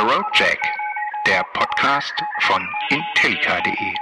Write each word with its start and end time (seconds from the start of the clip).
Roadjack, 0.00 0.58
der 1.26 1.44
Podcast 1.52 2.14
von 2.40 2.66
Intellica.de. 2.88 3.94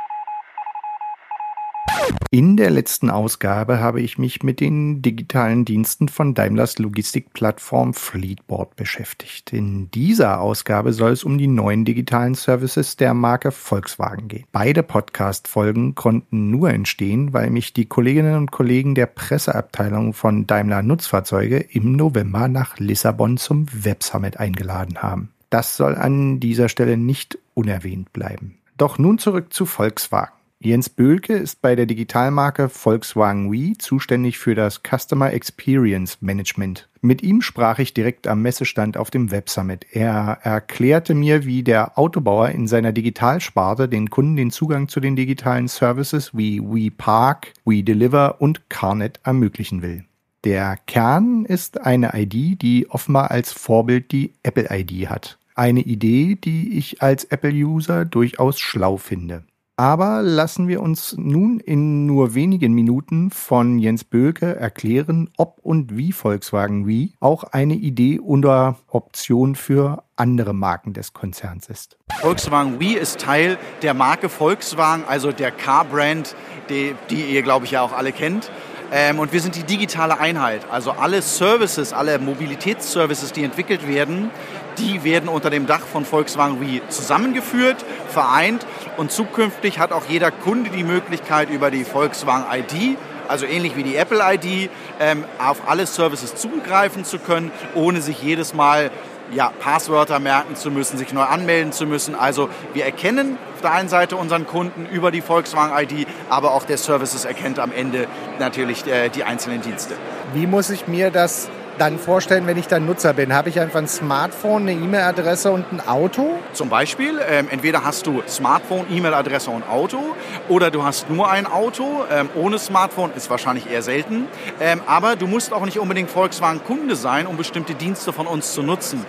In 2.31 2.57
der 2.57 2.71
letzten 2.71 3.11
Ausgabe 3.11 3.81
habe 3.81 4.01
ich 4.01 4.17
mich 4.17 4.45
mit 4.45 4.61
den 4.61 5.03
digitalen 5.03 5.65
Diensten 5.65 6.09
von 6.09 6.35
Daimlers 6.35 6.79
Logistikplattform 6.79 7.95
Fleetboard 7.95 8.77
beschäftigt. 8.77 9.53
In 9.53 9.91
dieser 9.91 10.41
Ausgabe 10.41 10.93
soll 10.93 11.11
es 11.11 11.25
um 11.25 11.37
die 11.37 11.49
neuen 11.49 11.85
digitalen 11.85 12.37
Services 12.37 12.97
der 12.97 13.13
Marke 13.13 13.51
Volkswagen 13.51 14.29
gehen. 14.29 14.45
Beide 14.53 14.85
Podcast-Folgen 14.85 15.97
konnten 15.97 16.51
nur 16.51 16.71
entstehen, 16.71 17.33
weil 17.33 17.51
mich 17.51 17.73
die 17.73 17.87
Kolleginnen 17.87 18.37
und 18.37 18.53
Kollegen 18.53 18.95
der 18.95 19.07
Presseabteilung 19.07 20.13
von 20.13 20.47
Daimler 20.47 20.83
Nutzfahrzeuge 20.83 21.59
im 21.59 21.97
November 21.97 22.47
nach 22.47 22.79
Lissabon 22.79 23.37
zum 23.37 23.67
Web 23.73 24.05
Summit 24.05 24.39
eingeladen 24.39 25.03
haben. 25.03 25.33
Das 25.51 25.77
soll 25.77 25.95
an 25.95 26.41
dieser 26.41 26.69
Stelle 26.69 26.97
nicht 26.97 27.39
unerwähnt 27.55 28.13
bleiben. 28.13 28.59
Doch 28.77 28.99
nun 28.99 29.19
zurück 29.19 29.53
zu 29.53 29.67
Volkswagen. 29.67 30.33
Jens 30.61 30.89
Böhlke 30.89 31.35
ist 31.35 31.63
bei 31.63 31.77
der 31.77 31.87
Digitalmarke 31.87 32.69
Volkswagen 32.69 33.53
Wii 33.53 33.79
zuständig 33.79 34.39
für 34.39 34.57
das 34.57 34.83
Customer 34.83 35.33
Experience 35.33 36.21
Management. 36.21 36.89
Mit 37.01 37.23
ihm 37.23 37.43
sprach 37.43 37.79
ich 37.79 37.95
direkt 37.95 38.27
am 38.27 38.43
Messestand 38.43 38.97
auf 38.97 39.11
dem 39.11 39.31
Web 39.31 39.51
Summit. 39.51 39.87
Er 39.93 40.41
erklärte 40.43 41.15
mir, 41.15 41.45
wie 41.45 41.63
der 41.63 41.97
Autobauer 41.97 42.49
in 42.49 42.67
seiner 42.67 42.91
Digitalsparte 42.91 43.89
den 43.89 44.11
Kunden 44.11 44.35
den 44.35 44.51
Zugang 44.51 44.89
zu 44.89 44.99
den 44.99 45.15
digitalen 45.15 45.69
Services 45.69 46.37
wie 46.37 46.61
Wii 46.61 46.91
Park, 46.91 47.53
Wii 47.65 47.85
Deliver 47.85 48.41
und 48.41 48.69
CarNet 48.69 49.21
ermöglichen 49.23 49.81
will. 49.81 50.08
Der 50.45 50.77
Kern 50.87 51.45
ist 51.45 51.81
eine 51.81 52.13
ID, 52.15 52.63
die 52.63 52.87
offenbar 52.89 53.33
als 53.33 53.53
Vorbild 53.53 54.13
die 54.13 54.35
Apple 54.45 54.69
ID 54.71 55.09
hat. 55.09 55.37
Eine 55.57 55.81
Idee, 55.81 56.37
die 56.37 56.79
ich 56.79 57.03
als 57.03 57.25
Apple-User 57.25 58.05
durchaus 58.05 58.61
schlau 58.61 58.99
finde. 58.99 59.43
Aber 59.77 60.23
lassen 60.23 60.69
wir 60.69 60.81
uns 60.81 61.17
nun 61.17 61.59
in 61.59 62.07
nur 62.07 62.35
wenigen 62.35 62.73
Minuten 62.73 63.31
von 63.31 63.81
Jens 63.81 64.05
Böhlke 64.05 64.57
erklären, 64.57 65.31
ob 65.37 65.59
und 65.63 65.97
wie 65.97 66.13
Volkswagen 66.13 66.87
Wii 66.87 67.15
auch 67.19 67.45
eine 67.45 67.75
Idee 67.75 68.21
oder 68.21 68.77
Option 68.89 69.57
für 69.57 70.05
andere 70.17 70.53
Marken 70.53 70.95
des 70.95 71.13
Konzerns 71.13 71.69
ist. 71.69 71.97
Volkswagen 72.21 72.79
Wii 72.79 72.95
ist 72.95 73.21
Teil 73.21 73.59
der 73.83 73.95
Marke 73.95 74.29
Volkswagen, 74.29 75.05
also 75.07 75.33
der 75.33 75.51
Car-Brand, 75.51 76.35
die, 76.71 76.95
die 77.11 77.23
ihr, 77.33 77.43
glaube 77.43 77.65
ich, 77.65 77.73
ja 77.73 77.83
auch 77.83 77.93
alle 77.93 78.13
kennt. 78.13 78.51
Ähm, 78.91 79.19
und 79.19 79.33
wir 79.33 79.41
sind 79.41 79.55
die 79.55 79.65
digitale 79.65 80.19
Einheit. 80.19 80.63
Also 80.71 80.93
alle 80.93 81.21
Services, 81.21 81.93
alle 81.93 82.19
Mobilitätsservices, 82.19 83.33
die 83.33 83.45
entwickelt 83.45 83.87
werden, 83.87 84.31
die 84.79 85.05
werden 85.05 85.29
unter 85.29 85.51
dem 85.51 85.67
Dach 85.67 85.81
von 85.81 86.05
Volkswagen 86.05 86.61
Wii 86.61 86.83
zusammengeführt, 86.89 87.85
vereint 88.09 88.67
und 88.97 89.11
zukünftig 89.11 89.79
hat 89.79 89.93
auch 89.93 90.05
jeder 90.09 90.31
Kunde 90.31 90.71
die 90.71 90.85
Möglichkeit 90.85 91.51
über 91.51 91.71
die 91.71 91.85
Volkswagen 91.85 92.45
ID, 92.51 92.97
also 93.29 93.45
ähnlich 93.45 93.77
wie 93.77 93.83
die 93.83 93.97
Apple 93.97 94.21
ID, 94.23 94.71
ähm, 95.01 95.25
auf 95.39 95.69
alle 95.69 95.87
Services 95.87 96.35
zugreifen 96.37 97.05
zu 97.05 97.19
können, 97.19 97.51
ohne 97.75 98.01
sich 98.01 98.23
jedes 98.23 98.55
Mal 98.55 98.91
ja, 99.33 99.53
Passwörter 99.61 100.19
merken 100.19 100.57
zu 100.57 100.71
müssen, 100.71 100.99
sich 100.99 101.13
neu 101.13 101.23
anmelden 101.23 101.73
zu 101.73 101.87
müssen. 101.87 102.15
Also 102.15 102.49
wir 102.73 102.85
erkennen 102.85 103.39
auf 103.55 103.61
der 103.61 103.73
einen 103.73 103.89
Seite 103.89 104.17
unseren 104.17 104.47
Kunden 104.47 104.87
über 104.87 105.11
die 105.11 105.21
Volkswagen 105.21 105.77
ID, 105.77 106.07
aber 106.31 106.53
auch 106.53 106.65
der 106.65 106.79
Services 106.79 107.25
erkennt 107.25 107.59
am 107.59 107.73
Ende 107.73 108.07
natürlich 108.39 108.87
äh, 108.87 109.09
die 109.09 109.25
einzelnen 109.25 109.63
Dienste. 109.63 109.95
Wie 110.33 110.47
muss 110.47 110.71
ich 110.71 110.87
mir 110.87 111.11
das 111.11 111.49
dann 111.79 111.99
vorstellen, 111.99 112.47
wenn 112.47 112.59
ich 112.59 112.67
dann 112.67 112.87
Nutzer 112.87 113.13
bin? 113.13 113.33
Habe 113.33 113.49
ich 113.49 113.61
einfach 113.61 113.79
ein 113.79 113.89
Smartphone, 113.89 114.63
eine 114.63 114.73
E-Mail-Adresse 114.73 115.51
und 115.51 115.73
ein 115.73 115.87
Auto? 115.87 116.39
Zum 116.53 116.69
Beispiel, 116.69 117.21
ähm, 117.29 117.49
entweder 117.51 117.85
hast 117.85 118.07
du 118.07 118.23
Smartphone, 118.29 118.87
E-Mail-Adresse 118.91 119.51
und 119.51 119.69
Auto 119.69 120.15
oder 120.49 120.71
du 120.71 120.85
hast 120.85 121.09
nur 121.11 121.31
ein 121.31 121.47
Auto. 121.47 122.05
Ähm, 122.11 122.29
ohne 122.35 122.59
Smartphone 122.59 123.13
ist 123.15 123.31
wahrscheinlich 123.31 123.71
eher 123.71 123.83
selten. 123.83 124.27
Ähm, 124.61 124.81
aber 124.87 125.17
du 125.17 125.27
musst 125.27 125.53
auch 125.53 125.65
nicht 125.65 125.79
unbedingt 125.79 126.11
Volkswagen-Kunde 126.11 126.97
sein, 126.97 127.27
um 127.27 127.37
bestimmte 127.37 127.75
Dienste 127.75 128.13
von 128.13 128.27
uns 128.27 128.53
zu 128.53 128.63
nutzen. 128.63 129.05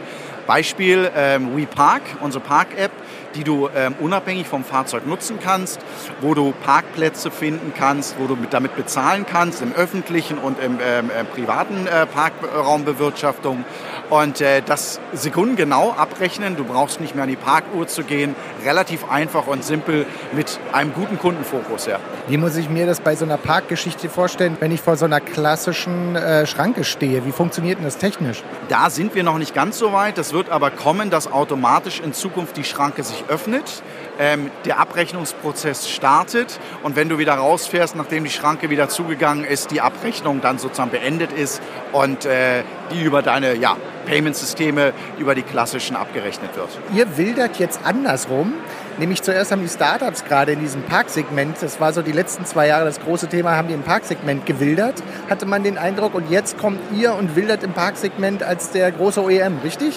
Beispiel 0.49 1.11
ähm, 1.15 1.55
WePark, 1.55 2.01
unsere 2.21 2.43
Park-App, 2.43 2.89
die 3.35 3.43
du 3.43 3.69
ähm, 3.75 3.93
unabhängig 3.99 4.47
vom 4.47 4.63
Fahrzeug 4.63 5.05
nutzen 5.05 5.37
kannst, 5.39 5.79
wo 6.21 6.33
du 6.33 6.55
Parkplätze 6.63 7.29
finden 7.29 7.71
kannst, 7.77 8.17
wo 8.17 8.25
du 8.25 8.35
mit, 8.35 8.51
damit 8.51 8.75
bezahlen 8.75 9.27
kannst, 9.27 9.61
im 9.61 9.73
öffentlichen 9.73 10.39
und 10.39 10.59
im 10.59 10.79
ähm, 10.83 11.11
äh, 11.11 11.23
privaten 11.23 11.85
äh, 11.85 12.07
Parkraumbewirtschaftung 12.07 13.63
und 14.09 14.41
äh, 14.41 14.61
das 14.61 14.99
sekundengenau 15.13 15.93
abrechnen. 15.93 16.55
Du 16.55 16.63
brauchst 16.63 16.99
nicht 16.99 17.15
mehr 17.15 17.23
an 17.23 17.29
die 17.29 17.35
Parkuhr 17.35 17.87
zu 17.87 18.03
gehen. 18.03 18.35
Relativ 18.65 19.09
einfach 19.09 19.47
und 19.47 19.63
simpel 19.63 20.05
mit 20.31 20.59
einem 20.71 20.93
guten 20.93 21.19
Kundenfokus. 21.19 21.85
Ja. 21.85 21.99
Wie 22.27 22.37
muss 22.37 22.55
ich 22.55 22.69
mir 22.69 22.85
das 22.85 22.99
bei 22.99 23.15
so 23.15 23.25
einer 23.25 23.37
Parkgeschichte 23.37 24.09
vorstellen, 24.09 24.57
wenn 24.59 24.71
ich 24.71 24.81
vor 24.81 24.97
so 24.97 25.05
einer 25.05 25.21
klassischen 25.21 26.15
äh, 26.15 26.45
Schranke 26.45 26.83
stehe? 26.83 27.25
Wie 27.25 27.31
funktioniert 27.31 27.77
denn 27.77 27.85
das 27.85 27.97
technisch? 27.97 28.43
Da 28.67 28.89
sind 28.89 29.15
wir 29.15 29.23
noch 29.23 29.37
nicht 29.37 29.53
ganz 29.53 29.77
so 29.77 29.93
weit. 29.93 30.17
Das 30.17 30.33
wird 30.33 30.49
aber 30.49 30.71
kommen, 30.71 31.09
dass 31.09 31.31
automatisch 31.31 31.99
in 31.99 32.13
Zukunft 32.13 32.57
die 32.57 32.63
Schranke 32.63 33.03
sich 33.03 33.25
öffnet 33.27 33.83
ähm, 34.19 34.51
der 34.65 34.79
Abrechnungsprozess 34.79 35.89
startet 35.89 36.59
und 36.83 36.95
wenn 36.95 37.09
du 37.09 37.17
wieder 37.17 37.33
rausfährst, 37.33 37.95
nachdem 37.95 38.25
die 38.25 38.29
Schranke 38.29 38.69
wieder 38.69 38.89
zugegangen 38.89 39.45
ist, 39.45 39.71
die 39.71 39.81
Abrechnung 39.81 40.41
dann 40.41 40.59
sozusagen 40.59 40.91
beendet 40.91 41.31
ist 41.31 41.61
und 41.93 42.25
äh, 42.25 42.63
die 42.91 43.01
über 43.01 43.21
deine 43.21 43.55
ja, 43.55 43.77
Payment-Systeme, 44.05 44.93
über 45.17 45.35
die 45.35 45.43
klassischen 45.43 45.95
abgerechnet 45.95 46.55
wird. 46.55 46.69
Ihr 46.93 47.17
wildert 47.17 47.57
jetzt 47.59 47.79
andersrum. 47.85 48.53
Nämlich 48.97 49.21
zuerst 49.21 49.53
haben 49.53 49.61
die 49.61 49.69
Startups 49.69 50.25
gerade 50.25 50.51
in 50.51 50.59
diesem 50.59 50.81
Parksegment, 50.81 51.55
das 51.61 51.79
war 51.79 51.93
so 51.93 52.01
die 52.01 52.11
letzten 52.11 52.45
zwei 52.45 52.67
Jahre 52.67 52.83
das 52.83 52.99
große 52.99 53.27
Thema, 53.27 53.55
haben 53.55 53.69
die 53.69 53.73
im 53.73 53.83
Parksegment 53.83 54.45
gewildert, 54.45 55.01
hatte 55.29 55.45
man 55.45 55.63
den 55.63 55.77
Eindruck. 55.77 56.15
Und 56.15 56.29
jetzt 56.29 56.57
kommt 56.57 56.79
ihr 56.93 57.13
und 57.13 57.37
wildert 57.37 57.63
im 57.63 57.71
Parksegment 57.71 58.43
als 58.43 58.71
der 58.71 58.91
große 58.91 59.23
OEM, 59.23 59.59
richtig? 59.63 59.95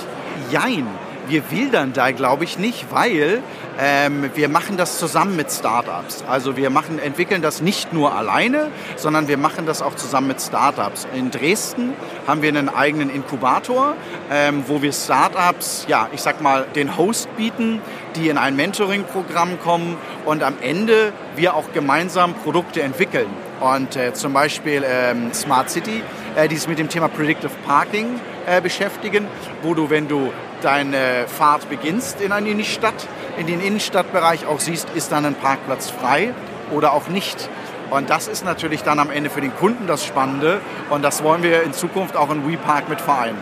Jein 0.53 0.87
wir 1.29 1.51
wildern 1.51 1.93
da, 1.93 2.11
glaube 2.11 2.45
ich, 2.45 2.59
nicht, 2.59 2.87
weil 2.91 3.43
ähm, 3.79 4.31
wir 4.35 4.49
machen 4.49 4.77
das 4.77 4.99
zusammen 4.99 5.37
mit 5.37 5.51
Startups. 5.51 6.25
Also 6.29 6.57
wir 6.57 6.71
machen, 6.71 6.99
entwickeln 6.99 7.43
das 7.43 7.63
nicht 7.63 7.93
nur 7.93 8.15
alleine, 8.15 8.71
sondern 8.97 9.29
wir 9.29 9.39
machen 9.39 9.67
das 9.67 9.83
auch 9.83 9.95
zusammen 9.95 10.29
mit 10.29 10.41
Startups. 10.41 11.07
In 11.15 11.31
Dresden 11.31 11.95
haben 12.27 12.43
wir 12.43 12.51
einen 12.51 12.69
eigenen 12.69 13.11
Inkubator, 13.11 13.95
ähm, 14.31 14.65
wo 14.67 14.83
wir 14.83 14.93
Startups, 14.93 15.87
ja, 15.89 16.09
ich 16.13 16.21
sag 16.21 16.41
mal, 16.43 16.67
den 16.75 16.97
Host 16.97 17.35
bieten, 17.37 17.81
die 18.17 18.29
in 18.29 18.39
ein 18.39 18.57
Mentoring-Programm 18.57 19.61
kommen 19.61 19.97
und 20.25 20.43
am 20.43 20.55
Ende 20.61 21.13
wir 21.37 21.55
auch 21.55 21.73
gemeinsam 21.73 22.35
Produkte 22.35 22.83
entwickeln. 22.83 23.29
Und 23.61 23.97
äh, 23.97 24.13
zum 24.13 24.33
Beispiel 24.33 24.83
ähm, 24.85 25.33
Smart 25.33 25.71
City, 25.71 26.03
äh, 26.35 26.49
die 26.49 26.57
sich 26.57 26.69
mit 26.69 26.79
dem 26.79 26.89
Thema 26.89 27.09
Predictive 27.09 27.53
Parking 27.65 28.21
äh, 28.47 28.61
beschäftigen, 28.61 29.27
wo 29.63 29.73
du, 29.75 29.89
wenn 29.89 30.09
du 30.09 30.33
deine 30.63 31.27
Fahrt 31.27 31.69
beginnst 31.69 32.21
in 32.21 32.33
eine 32.33 32.49
Innenstadt, 32.49 33.07
in 33.37 33.47
den 33.47 33.61
Innenstadtbereich 33.61 34.47
auch 34.47 34.61
siehst, 34.61 34.89
ist 34.95 35.13
dann 35.13 35.25
ein 35.25 35.35
Parkplatz 35.35 35.91
frei 35.91 36.33
oder 36.71 36.93
auch 36.93 37.09
nicht. 37.09 37.49
Und 37.91 38.09
das 38.09 38.29
ist 38.29 38.45
natürlich 38.45 38.83
dann 38.83 38.99
am 38.99 39.11
Ende 39.11 39.29
für 39.29 39.41
den 39.41 39.55
Kunden 39.55 39.87
das 39.87 40.05
Spannende 40.05 40.61
und 40.91 41.03
das 41.03 41.23
wollen 41.23 41.43
wir 41.43 41.63
in 41.63 41.73
Zukunft 41.73 42.17
auch 42.17 42.31
in 42.31 42.49
WePark 42.49 42.89
mit 42.89 43.01
vereinen. 43.01 43.39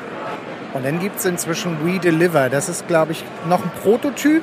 Und 0.72 0.84
dann 0.84 1.00
gibt 1.00 1.19
es 1.19 1.25
inzwischen 1.25 1.84
WeDeliver. 1.84 2.48
Das 2.48 2.69
ist, 2.69 2.86
glaube 2.86 3.12
ich, 3.12 3.25
noch 3.48 3.62
ein 3.62 3.70
Prototyp, 3.82 4.42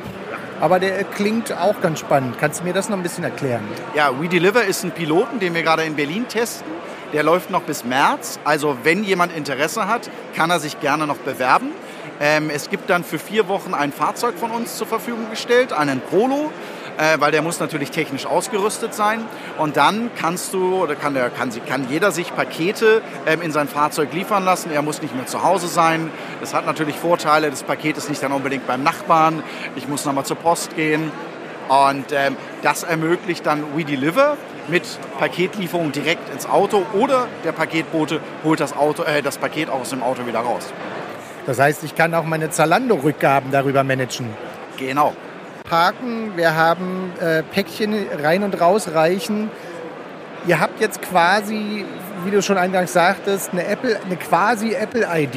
aber 0.60 0.80
der 0.80 1.04
klingt 1.04 1.54
auch 1.54 1.80
ganz 1.82 2.00
spannend. 2.00 2.38
Kannst 2.40 2.62
du 2.62 2.64
mir 2.64 2.74
das 2.74 2.90
noch 2.90 2.98
ein 2.98 3.04
bisschen 3.04 3.24
erklären? 3.24 3.64
Ja, 3.96 4.12
WeDeliver 4.20 4.64
ist 4.64 4.84
ein 4.84 4.92
Piloten, 4.92 5.40
den 5.40 5.54
wir 5.54 5.64
gerade 5.64 5.84
in 5.84 5.96
Berlin 5.96 6.28
testen. 6.28 6.72
Der 7.14 7.24
läuft 7.24 7.50
noch 7.50 7.62
bis 7.62 7.86
März. 7.86 8.40
Also 8.44 8.78
wenn 8.84 9.04
jemand 9.04 9.36
Interesse 9.36 9.88
hat, 9.88 10.10
kann 10.36 10.50
er 10.50 10.60
sich 10.60 10.80
gerne 10.80 11.08
noch 11.08 11.18
bewerben. 11.18 11.72
Ähm, 12.20 12.50
es 12.50 12.70
gibt 12.70 12.90
dann 12.90 13.04
für 13.04 13.20
vier 13.20 13.48
Wochen 13.48 13.74
ein 13.74 13.92
Fahrzeug 13.92 14.38
von 14.38 14.52
uns 14.52 14.78
zur 14.78 14.88
Verfügung 14.88 15.30
gestellt, 15.30 15.72
einen 15.72 16.02
Polo, 16.02 16.52
äh, 16.98 17.20
weil 17.20 17.32
der 17.32 17.44
muss 17.44 17.60
natürlich 17.60 17.92
technisch 17.92 18.26
ausgerüstet 18.26 18.94
sein. 18.94 19.24
Und 19.58 19.78
dann 19.78 20.10
kannst 20.20 20.54
du 20.54 20.82
oder 20.82 20.96
kann, 20.96 21.14
der, 21.14 21.30
kann, 21.30 21.52
kann 21.68 21.88
jeder 21.90 22.12
sich 22.12 22.36
Pakete 22.36 23.02
ähm, 23.28 23.42
in 23.42 23.52
sein 23.52 23.68
Fahrzeug 23.68 24.14
liefern 24.14 24.44
lassen. 24.46 24.72
Er 24.72 24.82
muss 24.82 25.02
nicht 25.02 25.16
mehr 25.16 25.28
zu 25.28 25.44
Hause 25.44 25.68
sein. 25.68 26.10
Das 26.40 26.54
hat 26.54 26.66
natürlich 26.66 26.96
Vorteile. 26.96 27.50
Das 27.50 27.64
Paket 27.64 27.98
ist 27.98 28.10
nicht 28.10 28.24
dann 28.24 28.32
unbedingt 28.32 28.66
beim 28.66 28.82
Nachbarn. 28.82 29.44
Ich 29.76 29.88
muss 29.88 30.06
nochmal 30.06 30.26
zur 30.26 30.38
Post 30.38 30.76
gehen. 30.76 31.12
Und 31.70 32.14
ähm, 32.14 32.38
das 32.64 32.84
ermöglicht 32.84 33.46
dann 33.46 33.76
We 33.76 33.84
Deliver 33.84 34.38
mit 34.70 34.84
Paketlieferung 35.20 35.92
direkt 35.92 36.30
ins 36.34 36.46
Auto 36.46 36.86
oder 36.94 37.28
der 37.44 37.52
Paketbote 37.52 38.22
holt 38.44 38.60
das, 38.60 38.76
Auto, 38.76 39.04
äh, 39.04 39.22
das 39.22 39.38
Paket 39.38 39.70
auch 39.70 39.82
aus 39.82 39.90
dem 39.90 40.02
Auto 40.02 40.26
wieder 40.26 40.40
raus. 40.40 40.74
Das 41.48 41.60
heißt, 41.60 41.84
ich 41.86 41.96
kann 41.96 42.14
auch 42.14 42.26
meine 42.26 42.50
Zalando-Rückgaben 42.50 43.52
darüber 43.52 43.84
managen. 43.86 44.28
Genau. 44.78 45.14
Parken, 45.68 46.34
wir 46.36 46.56
haben 46.56 47.14
äh, 47.22 47.42
Päckchen 47.42 47.96
rein 48.22 48.44
und 48.44 48.60
rausreichen. 48.60 49.50
Ihr 50.46 50.60
habt 50.60 50.82
jetzt 50.82 51.02
quasi, 51.02 51.86
wie 52.26 52.32
du 52.32 52.42
schon 52.42 52.58
eingangs 52.58 52.92
sagtest, 52.92 53.52
eine, 53.54 53.66
Apple, 53.66 53.98
eine 54.06 54.18
quasi 54.18 54.74
Apple-ID, 54.74 55.36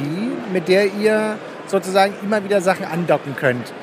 mit 0.51 0.67
der 0.67 0.93
ihr 0.93 1.37
sozusagen 1.67 2.13
immer 2.21 2.43
wieder 2.43 2.59
Sachen 2.59 2.85
andocken 2.85 3.35
könnt. 3.37 3.73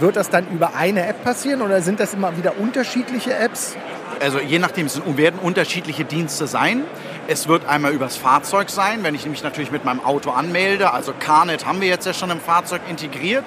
Wird 0.00 0.16
das 0.16 0.30
dann 0.30 0.48
über 0.48 0.74
eine 0.74 1.06
App 1.06 1.22
passieren 1.22 1.62
oder 1.62 1.80
sind 1.80 2.00
das 2.00 2.12
immer 2.12 2.36
wieder 2.36 2.58
unterschiedliche 2.58 3.34
Apps? 3.34 3.76
Also 4.20 4.40
je 4.40 4.58
nachdem, 4.58 4.86
es 4.86 5.00
werden 5.16 5.38
unterschiedliche 5.40 6.04
Dienste 6.04 6.46
sein. 6.48 6.82
Es 7.28 7.46
wird 7.46 7.66
einmal 7.66 7.92
übers 7.92 8.16
Fahrzeug 8.16 8.68
sein, 8.68 9.04
wenn 9.04 9.14
ich 9.14 9.26
mich 9.26 9.44
natürlich 9.44 9.70
mit 9.70 9.84
meinem 9.84 10.04
Auto 10.04 10.30
anmelde. 10.30 10.92
Also 10.92 11.12
CarNet 11.16 11.64
haben 11.66 11.80
wir 11.80 11.86
jetzt 11.86 12.04
ja 12.04 12.12
schon 12.12 12.30
im 12.30 12.40
Fahrzeug 12.40 12.82
integriert. 12.88 13.44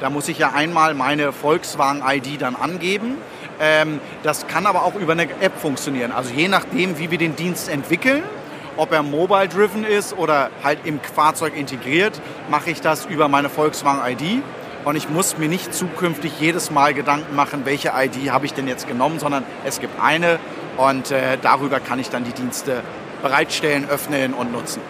Da 0.00 0.08
muss 0.08 0.26
ich 0.28 0.38
ja 0.38 0.52
einmal 0.54 0.94
meine 0.94 1.32
Volkswagen-ID 1.32 2.40
dann 2.40 2.56
angeben. 2.56 3.18
Ähm, 3.60 4.00
das 4.22 4.46
kann 4.46 4.66
aber 4.66 4.84
auch 4.84 4.94
über 4.94 5.12
eine 5.12 5.24
App 5.24 5.58
funktionieren. 5.60 6.12
Also 6.12 6.32
je 6.32 6.48
nachdem, 6.48 6.98
wie 6.98 7.10
wir 7.10 7.18
den 7.18 7.36
Dienst 7.36 7.68
entwickeln, 7.68 8.22
ob 8.78 8.90
er 8.90 9.02
mobile-driven 9.02 9.84
ist 9.84 10.16
oder 10.16 10.50
halt 10.64 10.78
im 10.84 10.98
Fahrzeug 10.98 11.54
integriert, 11.56 12.20
mache 12.50 12.70
ich 12.70 12.80
das 12.80 13.04
über 13.04 13.28
meine 13.28 13.50
Volkswagen-ID. 13.50 14.42
Und 14.86 14.96
ich 14.96 15.10
muss 15.10 15.36
mir 15.36 15.48
nicht 15.48 15.74
zukünftig 15.74 16.32
jedes 16.40 16.70
Mal 16.70 16.94
Gedanken 16.94 17.36
machen, 17.36 17.62
welche 17.64 17.92
ID 17.96 18.30
habe 18.30 18.46
ich 18.46 18.54
denn 18.54 18.66
jetzt 18.66 18.88
genommen, 18.88 19.18
sondern 19.18 19.44
es 19.64 19.80
gibt 19.80 20.02
eine 20.02 20.38
und 20.76 21.10
äh, 21.10 21.38
darüber 21.40 21.80
kann 21.80 21.98
ich 21.98 22.10
dann 22.10 22.24
die 22.24 22.32
Dienste 22.32 22.82
bereitstellen, 23.22 23.88
öffnen 23.88 24.34
und 24.34 24.52
nutzen. 24.52 24.80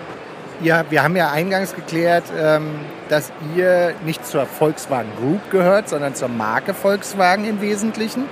Ja, 0.61 0.85
wir 0.89 1.03
haben 1.03 1.17
ja 1.17 1.31
eingangs 1.31 1.75
geklärt, 1.75 2.25
ähm, 2.37 2.81
dass 3.09 3.33
ihr 3.57 3.95
nicht 4.05 4.25
zur 4.27 4.47
Volkswagen 4.47 5.11
Group 5.19 5.51
gehört, 5.51 5.89
sondern 5.89 6.15
zur 6.15 6.29
Marke 6.29 6.75
Volkswagen 6.75 7.45
im 7.45 7.61
Wesentlichen. 7.61 8.25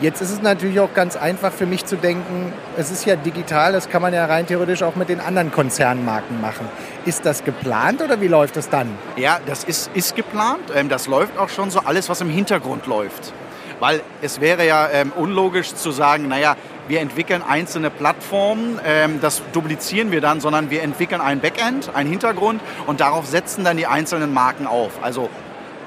Jetzt 0.00 0.22
ist 0.22 0.30
es 0.30 0.40
natürlich 0.40 0.80
auch 0.80 0.94
ganz 0.94 1.16
einfach 1.16 1.52
für 1.52 1.66
mich 1.66 1.84
zu 1.84 1.96
denken, 1.96 2.54
es 2.78 2.90
ist 2.90 3.04
ja 3.04 3.16
digital, 3.16 3.72
das 3.72 3.90
kann 3.90 4.00
man 4.00 4.14
ja 4.14 4.24
rein 4.24 4.46
theoretisch 4.46 4.82
auch 4.82 4.96
mit 4.96 5.10
den 5.10 5.20
anderen 5.20 5.52
Konzernmarken 5.52 6.40
machen. 6.40 6.66
Ist 7.04 7.26
das 7.26 7.44
geplant 7.44 8.00
oder 8.00 8.18
wie 8.22 8.28
läuft 8.28 8.56
das 8.56 8.70
dann? 8.70 8.88
Ja, 9.16 9.40
das 9.44 9.64
ist, 9.64 9.90
ist 9.92 10.16
geplant. 10.16 10.62
Ähm, 10.74 10.88
das 10.88 11.06
läuft 11.06 11.36
auch 11.36 11.50
schon 11.50 11.70
so 11.70 11.80
alles, 11.80 12.08
was 12.08 12.22
im 12.22 12.30
Hintergrund 12.30 12.86
läuft. 12.86 13.34
Weil 13.80 14.02
es 14.22 14.40
wäre 14.40 14.66
ja 14.66 14.88
ähm, 14.90 15.12
unlogisch 15.16 15.74
zu 15.74 15.90
sagen, 15.90 16.28
naja, 16.28 16.56
wir 16.86 17.00
entwickeln 17.00 17.42
einzelne 17.46 17.90
Plattformen, 17.90 18.80
ähm, 18.84 19.20
das 19.20 19.42
duplizieren 19.52 20.10
wir 20.12 20.20
dann, 20.20 20.40
sondern 20.40 20.70
wir 20.70 20.82
entwickeln 20.82 21.20
ein 21.20 21.40
Backend, 21.40 21.94
einen 21.94 22.10
Hintergrund 22.10 22.60
und 22.86 23.00
darauf 23.00 23.26
setzen 23.26 23.64
dann 23.64 23.76
die 23.76 23.86
einzelnen 23.86 24.34
Marken 24.34 24.66
auf. 24.66 25.02
Also 25.02 25.30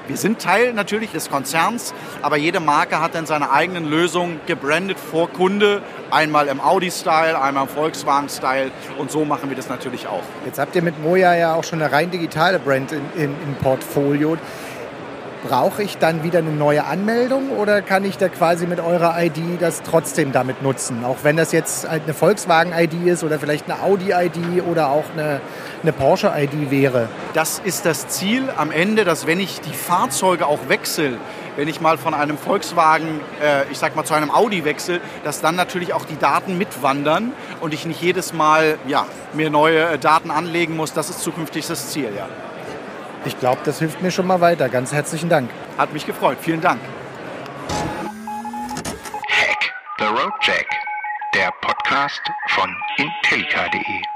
wir 0.06 0.18
sind 0.18 0.38
Teil 0.38 0.74
natürlich 0.74 1.12
des 1.12 1.30
Konzerns, 1.30 1.94
aber 2.20 2.36
jede 2.36 2.60
Marke 2.60 3.00
hat 3.00 3.14
dann 3.14 3.24
seine 3.24 3.50
eigenen 3.50 3.88
Lösungen 3.88 4.38
gebrandet 4.46 4.98
vor 4.98 5.30
Kunde. 5.30 5.80
Einmal 6.10 6.48
im 6.48 6.60
Audi-Style, 6.60 7.40
einmal 7.40 7.64
im 7.64 7.70
Volkswagen-Style 7.70 8.70
und 8.98 9.10
so 9.10 9.24
machen 9.24 9.48
wir 9.48 9.56
das 9.56 9.70
natürlich 9.70 10.06
auch. 10.06 10.22
Jetzt 10.44 10.58
habt 10.58 10.76
ihr 10.76 10.82
mit 10.82 11.02
Moja 11.02 11.34
ja 11.34 11.54
auch 11.54 11.64
schon 11.64 11.80
eine 11.80 11.90
rein 11.90 12.10
digitale 12.10 12.58
Brand 12.58 12.92
im 12.92 13.34
Portfolio. 13.62 14.36
Brauche 15.46 15.82
ich 15.82 15.98
dann 15.98 16.22
wieder 16.22 16.38
eine 16.38 16.52
neue 16.52 16.84
Anmeldung 16.84 17.50
oder 17.50 17.82
kann 17.82 18.02
ich 18.06 18.16
da 18.16 18.30
quasi 18.30 18.66
mit 18.66 18.80
eurer 18.80 19.22
ID 19.22 19.60
das 19.60 19.82
trotzdem 19.82 20.32
damit 20.32 20.62
nutzen? 20.62 21.04
Auch 21.04 21.18
wenn 21.22 21.36
das 21.36 21.52
jetzt 21.52 21.86
halt 21.86 22.04
eine 22.04 22.14
Volkswagen-ID 22.14 23.06
ist 23.06 23.22
oder 23.24 23.38
vielleicht 23.38 23.70
eine 23.70 23.82
Audi-ID 23.82 24.62
oder 24.66 24.88
auch 24.88 25.04
eine, 25.12 25.42
eine 25.82 25.92
Porsche-ID 25.92 26.70
wäre. 26.70 27.10
Das 27.34 27.58
ist 27.62 27.84
das 27.84 28.08
Ziel 28.08 28.48
am 28.56 28.70
Ende, 28.70 29.04
dass 29.04 29.26
wenn 29.26 29.38
ich 29.38 29.60
die 29.60 29.74
Fahrzeuge 29.74 30.46
auch 30.46 30.60
wechsle, 30.68 31.18
wenn 31.56 31.68
ich 31.68 31.78
mal 31.78 31.98
von 31.98 32.14
einem 32.14 32.38
Volkswagen, 32.38 33.20
äh, 33.42 33.70
ich 33.70 33.76
sag 33.76 33.96
mal 33.96 34.04
zu 34.04 34.14
einem 34.14 34.30
Audi 34.30 34.64
wechsle, 34.64 35.02
dass 35.24 35.42
dann 35.42 35.56
natürlich 35.56 35.92
auch 35.92 36.06
die 36.06 36.18
Daten 36.18 36.56
mitwandern 36.56 37.34
und 37.60 37.74
ich 37.74 37.84
nicht 37.84 38.00
jedes 38.00 38.32
Mal 38.32 38.78
ja, 38.86 39.04
mir 39.34 39.50
neue 39.50 39.90
äh, 39.90 39.98
Daten 39.98 40.30
anlegen 40.30 40.74
muss. 40.74 40.94
Das 40.94 41.10
ist 41.10 41.20
zukünftig 41.20 41.66
das 41.66 41.90
Ziel, 41.90 42.08
ja. 42.16 42.28
Ich 43.26 43.38
glaube, 43.38 43.60
das 43.64 43.78
hilft 43.78 44.02
mir 44.02 44.10
schon 44.10 44.26
mal 44.26 44.40
weiter. 44.40 44.68
Ganz 44.68 44.92
herzlichen 44.92 45.28
Dank. 45.28 45.50
Hat 45.78 45.92
mich 45.92 46.06
gefreut. 46.06 46.38
Vielen 46.40 46.60
Dank. 46.60 46.80
Hack 49.28 49.72
the 49.98 50.04
Road 50.04 50.32
Jack, 50.42 50.66
der 51.34 51.50
Podcast 51.60 52.22
von 52.48 52.74
intellica.de. 52.96 54.13